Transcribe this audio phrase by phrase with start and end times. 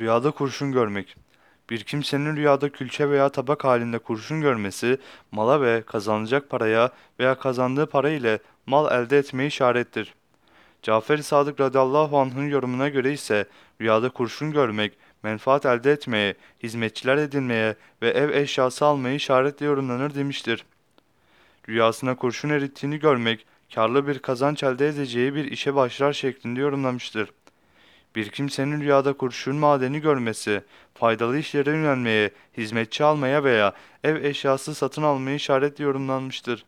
[0.00, 1.16] Rüyada kurşun görmek.
[1.70, 4.98] Bir kimsenin rüyada külçe veya tabak halinde kurşun görmesi,
[5.32, 10.14] mala ve kazanılacak paraya veya kazandığı para ile mal elde etmeye işarettir.
[10.82, 13.48] Cafer-i Sadık radıyallahu anh'ın yorumuna göre ise
[13.80, 20.64] rüyada kurşun görmek, menfaat elde etmeye, hizmetçiler edinmeye ve ev eşyası almaya işaretle yorumlanır demiştir.
[21.68, 27.30] Rüyasına kurşun erittiğini görmek, karlı bir kazanç elde edeceği bir işe başlar şeklinde yorumlamıştır.
[28.14, 33.72] Bir kimsenin rüyada kurşun madeni görmesi, faydalı işlere yönelmeye, hizmetçi almaya veya
[34.04, 36.66] ev eşyası satın almaya işaretle yorumlanmıştır.